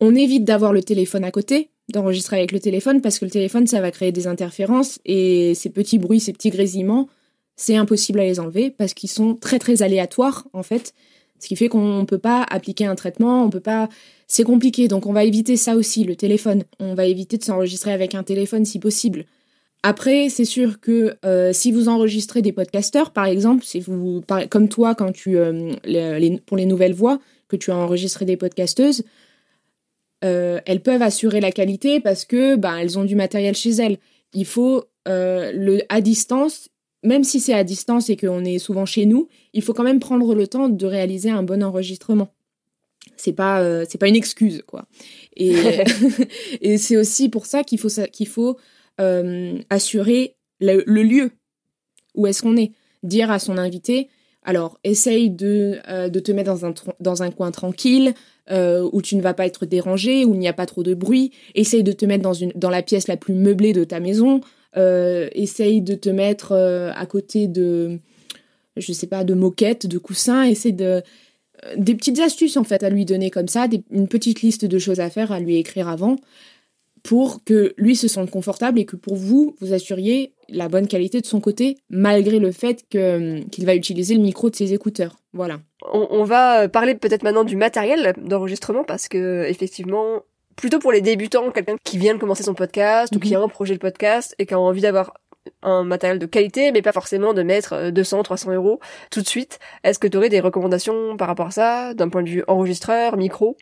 [0.00, 3.68] On évite d'avoir le téléphone à côté, d'enregistrer avec le téléphone, parce que le téléphone,
[3.68, 7.08] ça va créer des interférences et ces petits bruits, ces petits grésillements,
[7.56, 10.94] c'est impossible à les enlever parce qu'ils sont très très aléatoires en fait.
[11.38, 13.88] Ce qui fait qu'on ne peut pas appliquer un traitement, on peut pas.
[14.26, 16.64] C'est compliqué, donc on va éviter ça aussi, le téléphone.
[16.80, 19.26] On va éviter de s'enregistrer avec un téléphone si possible.
[19.82, 24.70] Après, c'est sûr que euh, si vous enregistrez des podcasteurs, par exemple, si vous, comme
[24.70, 25.74] toi, quand tu, euh,
[26.46, 29.04] pour les nouvelles voix, que tu as enregistré des podcasteuses,
[30.24, 33.98] euh, elles peuvent assurer la qualité parce que ben, elles ont du matériel chez elles.
[34.32, 36.70] Il faut le à distance,
[37.04, 40.00] même si c'est à distance et qu'on est souvent chez nous, il faut quand même
[40.00, 42.28] prendre le temps de réaliser un bon enregistrement.
[43.16, 44.86] C'est pas euh, c'est pas une excuse quoi.
[45.36, 45.54] Et,
[46.60, 48.56] et c'est aussi pour ça qu'il faut qu'il faut
[49.00, 51.30] euh, assurer le, lieu
[52.14, 52.72] où est-ce qu'on est.
[53.02, 54.08] Dire à son invité,
[54.42, 58.14] alors essaye de, euh, de te mettre dans un, dans un coin tranquille,
[58.50, 61.32] où tu ne vas pas être dérangé, où il n'y a pas trop de bruit.
[61.54, 64.40] Essaye de te mettre dans, une, dans la pièce la plus meublée de ta maison,
[64.76, 67.98] essaye de te mettre euh, à côté de,
[68.76, 71.02] je sais pas, de moquettes, de coussins, essaye de
[71.64, 74.78] euh, des petites astuces en fait à lui donner comme ça, une petite liste de
[74.78, 76.16] choses à faire à lui écrire avant
[77.02, 81.20] pour que lui se sente confortable et que pour vous, vous assuriez la bonne qualité
[81.20, 85.16] de son côté, malgré le fait qu'il va utiliser le micro de ses écouteurs.
[85.34, 85.60] Voilà.
[85.92, 90.22] On, on va parler peut-être maintenant du matériel d'enregistrement parce que effectivement,
[90.56, 93.44] plutôt pour les débutants, quelqu'un qui vient de commencer son podcast ou qui a mhm.
[93.44, 95.14] un projet de podcast et qui a envie d'avoir
[95.62, 99.28] un matériel de qualité, mais pas forcément de mettre 200, euh, 300 euros tout de
[99.28, 99.58] suite.
[99.82, 103.16] Est-ce que tu aurais des recommandations par rapport à ça, d'un point de vue enregistreur,
[103.16, 103.56] micro?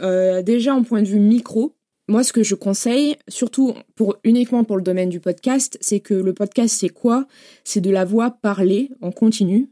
[0.00, 1.74] Euh, Déjà, en point de vue micro,
[2.08, 6.14] moi, ce que je conseille, surtout pour uniquement pour le domaine du podcast, c'est que
[6.14, 7.26] le podcast, c'est quoi?
[7.64, 9.70] C'est de la voix parlée en continu,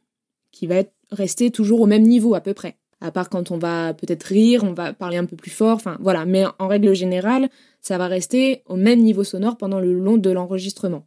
[0.53, 3.59] qui va être rester toujours au même niveau à peu près à part quand on
[3.59, 7.49] va peut-être rire, on va parler un peu plus fort, voilà, mais en règle générale,
[7.81, 11.05] ça va rester au même niveau sonore pendant le long de l'enregistrement.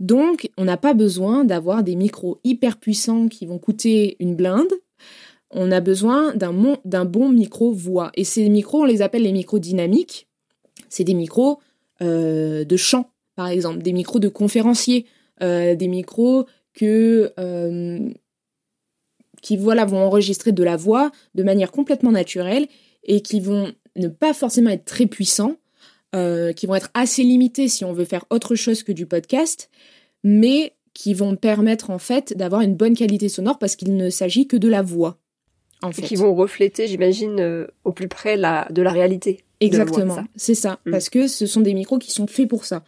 [0.00, 4.72] Donc, on n'a pas besoin d'avoir des micros hyper puissants qui vont coûter une blinde.
[5.50, 8.12] On a besoin d'un bon micro voix.
[8.14, 10.28] Et ces micros, on les appelle les micros dynamiques.
[10.88, 11.58] C'est des micros
[12.00, 15.06] euh, de chant, par exemple, des micros de conférenciers,
[15.42, 18.08] euh, des micros que euh,
[19.48, 22.68] qui voilà vont enregistrer de la voix de manière complètement naturelle
[23.02, 25.56] et qui vont ne pas forcément être très puissants,
[26.14, 29.70] euh, qui vont être assez limités si on veut faire autre chose que du podcast,
[30.22, 34.46] mais qui vont permettre en fait d'avoir une bonne qualité sonore parce qu'il ne s'agit
[34.46, 35.16] que de la voix.
[35.80, 36.02] En fait.
[36.02, 39.44] Qui vont refléter, j'imagine, euh, au plus près la, de la réalité.
[39.60, 40.90] Exactement, c'est ça, mm.
[40.90, 42.84] parce que ce sont des micros qui sont faits pour ça.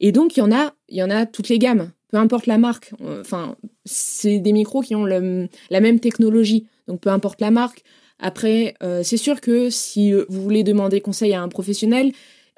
[0.00, 2.46] Et donc, il y en a, il y en a toutes les gammes, peu importe
[2.46, 2.92] la marque.
[3.20, 7.82] Enfin, c'est des micros qui ont la même technologie, donc peu importe la marque.
[8.20, 12.12] Après, euh, c'est sûr que si vous voulez demander conseil à un professionnel,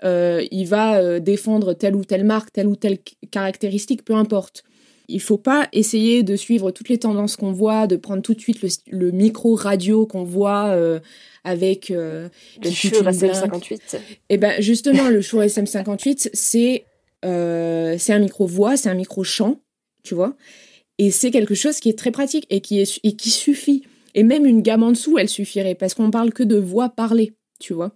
[0.04, 2.98] euh, il va euh, défendre telle ou telle marque, telle ou telle
[3.30, 4.64] caractéristique, peu importe.
[5.08, 8.40] Il faut pas essayer de suivre toutes les tendances qu'on voit, de prendre tout de
[8.40, 10.98] suite le, micro radio qu'on voit euh,
[11.44, 12.30] avec le
[12.62, 13.98] Shure SM58.
[14.30, 16.86] Et ben justement, le Shure SM58, c'est
[17.24, 19.60] c'est un micro voix, c'est un micro chant,
[20.02, 20.36] tu vois,
[20.98, 23.84] et c'est quelque chose qui est très pratique et qui est et qui suffit.
[24.14, 27.32] Et même une gamme en dessous, elle suffirait parce qu'on parle que de voix parlée,
[27.58, 27.92] tu vois.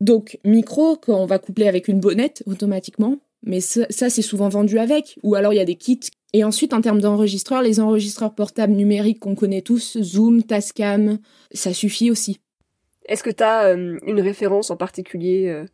[0.00, 5.18] Donc, micro qu'on va coupler avec une bonnette automatiquement, mais ça, c'est souvent vendu avec,
[5.22, 6.00] ou alors il y a des kits.
[6.34, 11.18] Et ensuite, en termes d'enregistreurs, les enregistreurs portables numériques qu'on connaît tous, Zoom, Tascam,
[11.52, 12.40] ça suffit aussi.
[13.08, 15.64] Est-ce que tu as euh, une référence en particulier euh,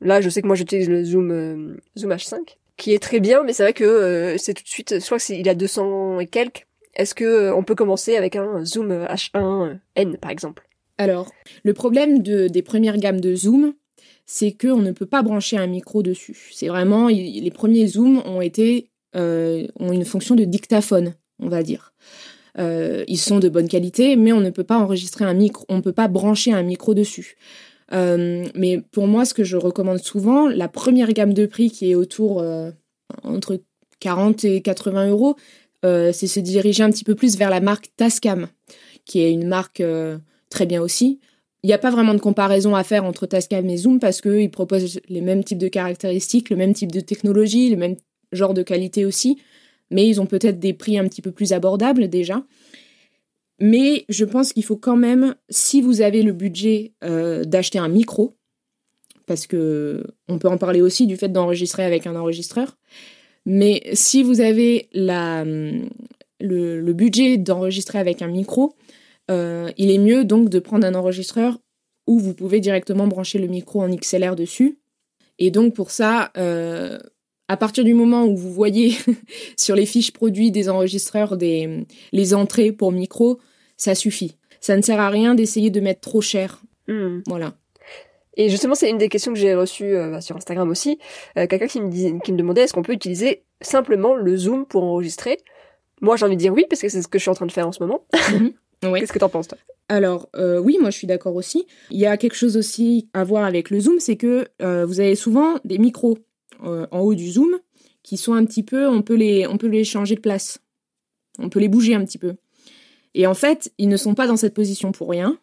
[0.00, 3.42] Là, je sais que moi j'utilise le Zoom, euh, Zoom H5, qui est très bien,
[3.42, 6.66] mais c'est vrai que c'est tout de suite, je crois qu'il a 200 et quelques.
[6.94, 10.66] Est-ce que on peut commencer avec un Zoom H1N par exemple?
[10.98, 11.30] Alors,
[11.62, 13.74] le problème des premières gammes de Zoom,
[14.26, 16.50] c'est qu'on ne peut pas brancher un micro dessus.
[16.52, 21.64] C'est vraiment, les premiers Zoom ont été, euh, ont une fonction de dictaphone, on va
[21.64, 21.92] dire.
[22.58, 25.76] Euh, ils sont de bonne qualité, mais on ne peut pas enregistrer un micro, on
[25.76, 27.36] ne peut pas brancher un micro dessus.
[27.92, 31.90] Euh, mais pour moi, ce que je recommande souvent, la première gamme de prix qui
[31.90, 32.44] est autour
[33.22, 33.60] entre
[34.00, 35.36] 40 et 80 euros,
[35.82, 38.46] c'est se diriger un petit peu plus vers la marque Tascam,
[39.04, 39.82] qui est une marque
[40.50, 41.20] très bien aussi.
[41.62, 44.50] Il n'y a pas vraiment de comparaison à faire entre Tascam et Zoom parce qu'ils
[44.50, 47.96] proposent les mêmes types de caractéristiques, le même type de technologie, le même
[48.32, 49.38] genre de qualité aussi,
[49.90, 52.42] mais ils ont peut-être des prix un petit peu plus abordables déjà.
[53.60, 57.88] Mais je pense qu'il faut quand même, si vous avez le budget euh, d'acheter un
[57.88, 58.36] micro,
[59.26, 62.78] parce que on peut en parler aussi du fait d'enregistrer avec un enregistreur,
[63.46, 68.74] mais si vous avez la, le budget d'enregistrer avec un micro,
[69.30, 71.58] euh, il est mieux donc de prendre un enregistreur
[72.06, 74.78] où vous pouvez directement brancher le micro en XLR dessus.
[75.38, 76.98] Et donc pour ça, euh,
[77.48, 78.96] à partir du moment où vous voyez
[79.56, 83.38] sur les fiches produits des enregistreurs des, les entrées pour micro,
[83.80, 84.36] ça suffit.
[84.60, 86.60] Ça ne sert à rien d'essayer de mettre trop cher.
[86.88, 87.20] Hmm.
[87.26, 87.54] Voilà.
[88.36, 90.98] Et justement, c'est une des questions que j'ai reçues euh, bah, sur Instagram aussi.
[91.34, 95.38] Quelqu'un qui me, qui me demandait est-ce qu'on peut utiliser simplement le Zoom pour enregistrer?
[96.00, 97.46] Moi, j'ai envie de dire oui, parce que c'est ce que je suis en train
[97.46, 98.04] de faire en ce moment.
[98.82, 98.94] Mhm.
[98.94, 99.58] Qu'est-ce que t'en penses toi?
[99.90, 101.66] Alors euh, oui, moi je suis d'accord aussi.
[101.90, 105.00] Il y a quelque chose aussi à voir avec le zoom, c'est que euh, vous
[105.00, 106.16] avez souvent des micros
[106.62, 107.58] euh, en haut du zoom
[108.02, 110.60] qui sont un petit peu, on peut les, on peut les changer de place,
[111.40, 112.36] on peut les bouger un petit peu.
[113.14, 115.38] Et en fait, ils ne sont pas dans cette position pour rien.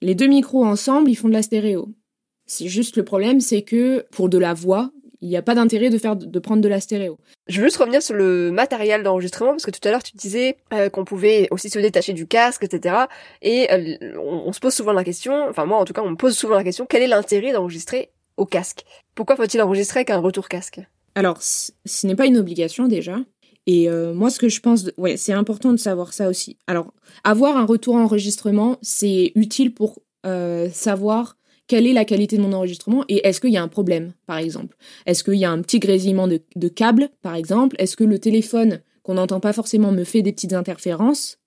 [0.00, 1.88] Les deux micros ensemble, ils font de la stéréo.
[2.46, 4.90] C'est juste le problème, c'est que pour de la voix,
[5.22, 7.16] il n'y a pas d'intérêt de faire de prendre de la stéréo.
[7.46, 10.56] Je veux juste revenir sur le matériel d'enregistrement parce que tout à l'heure tu disais
[10.72, 13.06] euh, qu'on pouvait aussi se détacher du casque, etc.
[13.40, 16.16] Et euh, on, se pose souvent la question, enfin moi en tout cas on me
[16.16, 18.84] pose souvent la question, quel est l'intérêt d'enregistrer au casque?
[19.14, 20.80] Pourquoi faut-il enregistrer avec un retour casque?
[21.14, 23.18] Alors ce n'est pas une obligation déjà.
[23.66, 26.56] Et euh, moi, ce que je pense, ouais, c'est important de savoir ça aussi.
[26.66, 26.92] Alors,
[27.24, 30.00] avoir un retour enregistrement, c'est utile pour
[30.72, 31.36] savoir
[31.72, 34.36] quelle est la qualité de mon enregistrement et est-ce qu'il y a un problème, par
[34.36, 37.76] exemple Est-ce qu'il y a un petit grésillement de, de câble, par exemple?
[37.78, 41.38] Est-ce que le téléphone qu'on n'entend pas forcément me fait des petites interférences?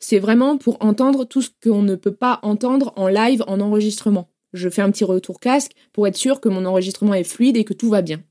[0.00, 4.28] C'est vraiment pour entendre tout ce qu'on ne peut pas entendre en live, en enregistrement.
[4.52, 7.64] Je fais un petit retour casque pour être sûr que mon enregistrement est fluide et
[7.64, 8.22] que tout va bien.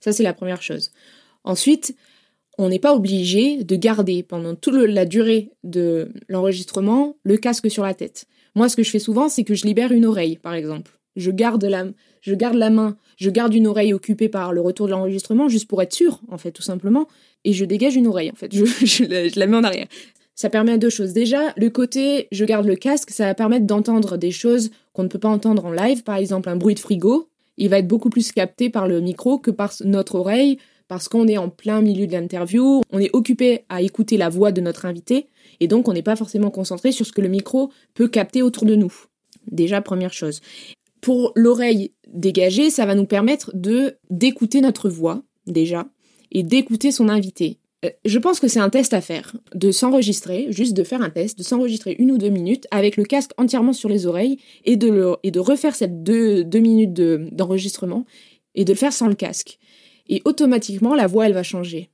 [0.00, 0.90] Ça, c'est la première chose.
[1.44, 1.96] Ensuite,
[2.58, 7.82] on n'est pas obligé de garder pendant toute la durée de l'enregistrement le casque sur
[7.82, 8.26] la tête.
[8.54, 10.98] Moi, ce que je fais souvent, c'est que je libère une oreille, par exemple.
[11.14, 11.86] Je garde la,
[12.22, 15.68] je garde la main, je garde une oreille occupée par le retour de l'enregistrement, juste
[15.68, 17.06] pour être sûr, en fait, tout simplement.
[17.44, 18.54] Et je dégage une oreille, en fait.
[18.54, 19.86] Je, la, mets en arrière.
[20.34, 21.12] Ça permet deux choses.
[21.12, 25.08] Déjà, le côté je garde le casque, ça va permettre d'entendre des choses qu'on ne
[25.08, 26.02] peut pas entendre en live.
[26.02, 29.38] Par exemple, un bruit de frigo, il va être beaucoup plus capté par le micro
[29.38, 30.58] que par notre oreille,
[30.88, 34.52] parce qu'on est en plein milieu de l'interview, on est occupé à écouter la voix
[34.52, 35.28] de notre invité
[35.60, 38.64] et donc on n'est pas forcément concentré sur ce que le micro peut capter autour
[38.64, 38.92] de nous.
[39.50, 40.40] Déjà, première chose.
[41.00, 45.86] Pour l'oreille dégagée, ça va nous permettre de d'écouter notre voix, déjà,
[46.32, 47.58] et d'écouter son invité.
[47.84, 51.10] Euh, je pense que c'est un test à faire, de s'enregistrer, juste de faire un
[51.10, 54.76] test, de s'enregistrer une ou deux minutes avec le casque entièrement sur les oreilles et
[54.76, 58.04] de, et de refaire cette deux minutes d'enregistrement
[58.54, 59.58] et de le faire sans le casque.
[60.08, 61.90] Et automatiquement, la voix, elle va changer.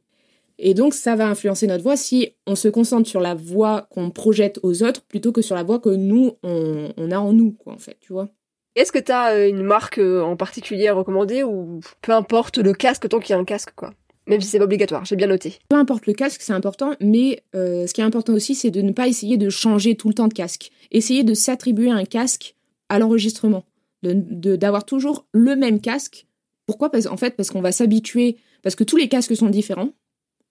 [0.58, 4.10] Et donc, ça va influencer notre voix si on se concentre sur la voix qu'on
[4.10, 7.72] projette aux autres plutôt que sur la voix que nous, on, a en nous, quoi,
[7.72, 8.28] en fait, tu vois.
[8.76, 13.08] Est-ce que tu as une marque en particulier à recommander ou peu importe le casque
[13.08, 13.92] tant qu'il y a un casque quoi?
[14.26, 15.58] Même si c'est pas obligatoire, j'ai bien noté.
[15.68, 18.92] Peu importe le casque, c'est important, mais ce qui est important aussi, c'est de ne
[18.92, 20.70] pas essayer de changer tout le temps de casque.
[20.90, 22.54] Essayer de s'attribuer un casque
[22.88, 23.64] à l'enregistrement,
[24.02, 26.26] de d'avoir toujours le même casque.
[26.66, 29.90] Pourquoi Parce en fait parce qu'on va s'habituer, parce que tous les casques sont différents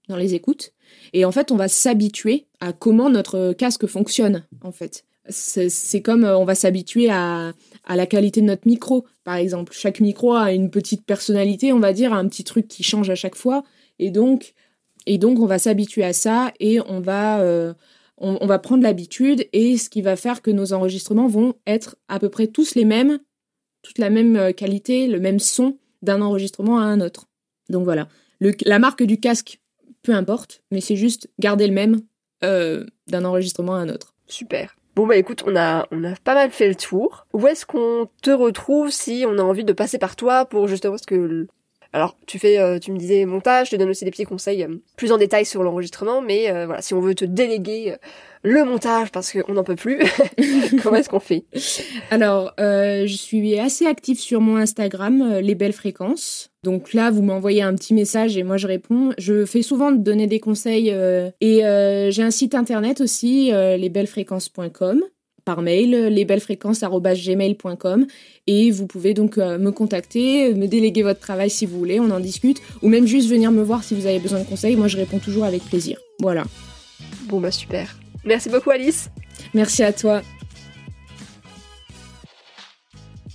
[0.08, 0.74] dans les écoutes,
[1.14, 5.06] et en fait on va s'habituer à comment notre casque fonctionne en fait.
[5.30, 7.54] C'est comme euh, on va s'habituer à,
[7.86, 9.72] à la qualité de notre micro, par exemple.
[9.72, 13.16] Chaque micro a une petite personnalité, on va dire, un petit truc qui change à
[13.16, 13.64] chaque fois,
[14.00, 14.56] et donc
[15.06, 17.74] et donc on va s'habituer à ça et on va euh,
[18.18, 22.20] on, va prendre l'habitude et ce qui va faire que nos enregistrements vont être à
[22.20, 23.20] peu près tous les mêmes,
[23.82, 27.28] toute la même euh, qualité, le même son d'un enregistrement à un autre.
[27.70, 28.08] Donc voilà,
[28.66, 29.60] la marque du casque,
[30.04, 32.02] peu importe, mais c'est juste garder le même
[32.44, 34.16] euh, d'un enregistrement à un autre.
[34.28, 34.76] Super.
[34.96, 37.26] Bon bah écoute, on a on a pas mal fait le tour.
[37.34, 40.98] Où est-ce qu'on te retrouve si on a envie de passer par toi pour justement
[40.98, 41.48] ce que
[41.94, 44.64] alors, tu fais, euh, tu me disais montage, je te donne aussi des petits conseils
[44.64, 47.96] euh, plus en détail sur l'enregistrement, mais euh, voilà, si on veut te déléguer
[48.44, 50.00] le montage parce qu'on n'en peut plus,
[50.84, 51.44] comment est-ce qu'on fait?
[52.10, 56.50] Alors, je suis assez active sur mon Instagram, les belles fréquences.
[56.64, 59.12] Donc là, vous m'envoyez un petit message et moi je réponds.
[59.18, 61.62] Je fais souvent donner des conseils et
[62.10, 65.04] j'ai un site internet aussi, lesbellesfréquences.com
[65.46, 68.08] par mail, lesbellesfréquences.gmail.com
[68.48, 72.10] et vous pouvez donc euh, me contacter, me déléguer votre travail si vous voulez, on
[72.10, 74.88] en discute, ou même juste venir me voir si vous avez besoin de conseils, moi
[74.88, 76.00] je réponds toujours avec plaisir.
[76.20, 76.44] Voilà.
[77.26, 77.98] Bon bah super.
[78.26, 79.10] Merci beaucoup Alice.
[79.54, 80.22] Merci à toi.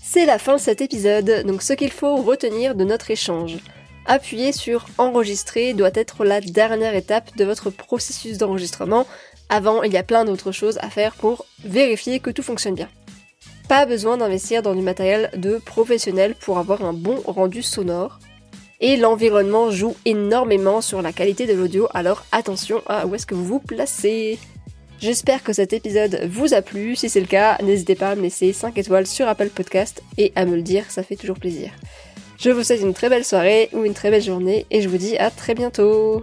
[0.03, 3.59] C'est la fin de cet épisode, donc ce qu'il faut retenir de notre échange.
[4.07, 9.05] Appuyer sur enregistrer doit être la dernière étape de votre processus d'enregistrement
[9.49, 12.89] avant, il y a plein d'autres choses à faire pour vérifier que tout fonctionne bien.
[13.69, 18.19] Pas besoin d'investir dans du matériel de professionnel pour avoir un bon rendu sonore.
[18.81, 23.35] Et l'environnement joue énormément sur la qualité de l'audio, alors attention à où est-ce que
[23.35, 24.39] vous vous placez.
[24.99, 26.97] J'espère que cet épisode vous a plu.
[26.97, 30.33] Si c'est le cas, n'hésitez pas à me laisser 5 étoiles sur Apple Podcast et
[30.37, 31.71] à me le dire, ça fait toujours plaisir.
[32.39, 34.99] Je vous souhaite une très belle soirée ou une très belle journée et je vous
[34.99, 36.23] dis à très bientôt.